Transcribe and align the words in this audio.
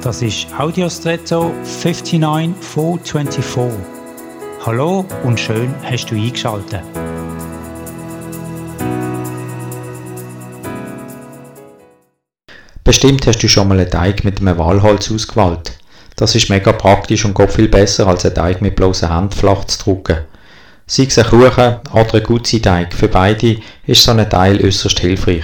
Das 0.00 0.22
ist 0.22 0.46
Audiostretto 0.56 1.52
59424. 1.64 3.80
Hallo 4.64 5.04
und 5.24 5.40
schön 5.40 5.74
hast 5.82 6.06
du 6.06 6.14
eingeschaltet. 6.14 6.82
Bestimmt 12.84 13.26
hast 13.26 13.42
du 13.42 13.48
schon 13.48 13.66
mal 13.66 13.80
einen 13.80 13.90
Teig 13.90 14.22
mit 14.22 14.40
einem 14.40 14.56
Walholz 14.56 15.10
ausgewählt. 15.10 15.72
Das 16.14 16.36
ist 16.36 16.48
mega 16.48 16.70
praktisch 16.70 17.24
und 17.24 17.34
geht 17.34 17.52
viel 17.52 17.68
besser 17.68 18.06
als 18.06 18.24
einen 18.24 18.36
Teig 18.36 18.62
mit 18.62 18.76
bloßen 18.76 19.12
Händen 19.12 19.32
flach 19.32 19.64
zu 19.64 19.82
drucken. 19.82 20.18
Sei 20.86 21.06
es 21.06 21.18
ein 21.18 21.26
Kuchen 21.26 21.78
oder 21.92 22.14
ein 22.14 22.22
Gutzi-Teig, 22.22 22.94
für 22.94 23.08
beide 23.08 23.58
ist 23.84 24.04
so 24.04 24.12
ein 24.12 24.30
Teil 24.30 24.64
äußerst 24.64 25.00
hilfreich. 25.00 25.42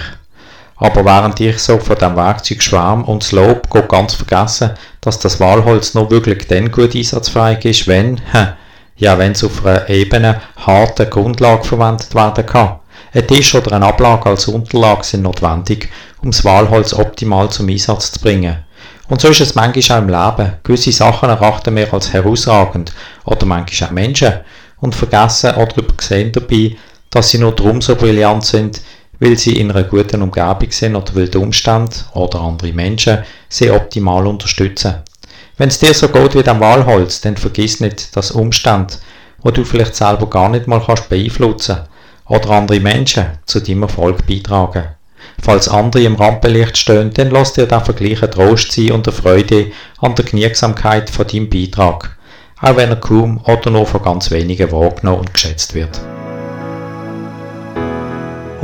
Aber 0.77 1.05
während 1.05 1.39
ich 1.39 1.59
so 1.59 1.79
von 1.79 1.97
dem 1.97 2.15
Werkzeug 2.17 2.61
schwärme 2.61 3.05
und 3.05 3.23
das 3.23 3.31
Lob 3.31 3.69
geht 3.69 3.87
ganz 3.87 4.13
vergessen, 4.13 4.71
dass 5.01 5.19
das 5.19 5.39
Walholz 5.39 5.93
nur 5.93 6.11
wirklich 6.11 6.47
dann 6.47 6.71
gut 6.71 6.95
einsatzfähig 6.95 7.63
ist, 7.63 7.87
wenn, 7.87 8.19
ja, 8.97 9.17
wenn 9.17 9.31
es 9.31 9.43
auf 9.43 9.65
einer 9.65 9.89
ebenen, 9.89 10.35
harten 10.57 11.09
Grundlage 11.09 11.63
verwendet 11.63 12.13
werden 12.13 12.45
kann. 12.45 12.79
Ein 13.13 13.27
Tisch 13.27 13.55
oder 13.55 13.71
eine 13.73 13.85
Ablage 13.85 14.29
als 14.29 14.49
Unterlage 14.49 15.05
sind 15.05 15.23
notwendig, 15.23 15.89
um 16.21 16.31
das 16.31 16.43
Walholz 16.43 16.93
optimal 16.93 17.49
zum 17.49 17.69
Einsatz 17.69 18.11
zu 18.11 18.19
bringen. 18.19 18.57
Und 19.07 19.21
so 19.21 19.29
ist 19.29 19.39
es 19.39 19.55
manchmal 19.55 19.97
auch 19.97 20.01
im 20.01 20.09
Leben. 20.09 20.53
Gewisse 20.63 20.91
Sachen 20.91 21.29
erachten 21.29 21.75
wir 21.75 21.93
als 21.93 22.11
herausragend 22.11 22.93
oder 23.23 23.45
manchmal 23.45 23.89
auch 23.89 23.93
Menschen 23.93 24.33
und 24.81 24.95
vergessen 24.95 25.55
oder 25.55 25.77
übersehen 25.77 26.31
dabei, 26.33 26.75
dass 27.11 27.29
sie 27.29 27.37
nur 27.37 27.55
darum 27.55 27.81
so 27.81 27.95
brillant 27.95 28.45
sind, 28.45 28.81
weil 29.19 29.37
sie 29.37 29.59
in 29.59 29.71
einer 29.71 29.83
guten 29.83 30.21
Umgebung 30.21 30.71
sind 30.71 30.95
oder 30.95 31.15
weil 31.15 31.29
die 31.29 31.37
Umstände 31.37 31.95
oder 32.13 32.41
andere 32.41 32.73
Menschen 32.73 33.19
sie 33.49 33.71
optimal 33.71 34.27
unterstützen. 34.27 34.95
Wenn 35.57 35.69
es 35.69 35.79
dir 35.79 35.93
so 35.93 36.09
geht 36.09 36.35
wie 36.35 36.43
dem 36.43 36.59
Walholz, 36.59 37.21
dann 37.21 37.37
vergiss 37.37 37.79
nicht, 37.79 38.15
dass 38.15 38.31
Umstände, 38.31 38.95
wo 39.41 39.51
du 39.51 39.63
vielleicht 39.63 39.95
selber 39.95 40.29
gar 40.29 40.49
nicht 40.49 40.67
mal 40.67 40.81
kannst 40.85 41.07
beeinflussen 41.07 41.77
oder 42.27 42.49
andere 42.49 42.79
Menschen 42.79 43.25
zu 43.45 43.61
deinem 43.61 43.83
Erfolg 43.83 44.25
beitragen. 44.27 44.95
Falls 45.41 45.67
andere 45.67 46.03
im 46.03 46.15
Rampenlicht 46.15 46.77
stehen, 46.77 47.11
dann 47.13 47.29
lass 47.29 47.53
dir 47.53 47.67
der 47.67 47.81
Vergleich 47.81 48.23
ein 48.23 48.31
Trost 48.31 48.71
sein 48.71 48.91
und 48.91 49.07
eine 49.07 49.15
Freude 49.15 49.71
an 49.99 50.15
der 50.15 50.25
Genügsamkeit 50.25 51.09
von 51.09 51.27
deinem 51.27 51.49
Beitrag, 51.49 52.17
auch 52.61 52.75
wenn 52.75 52.89
er 52.89 52.95
kaum 52.97 53.39
oder 53.45 53.69
nur 53.69 53.85
von 53.85 54.01
ganz 54.01 54.31
wenigen 54.31 54.71
wahrgenommen 54.71 55.21
und 55.21 55.33
geschätzt 55.33 55.73
wird. 55.73 55.99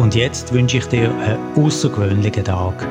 Und 0.01 0.15
jetzt 0.15 0.51
wünsche 0.51 0.79
ich 0.79 0.87
dir 0.87 1.13
einen 1.19 1.37
außergewöhnlichen 1.55 2.43
Tag. 2.43 2.87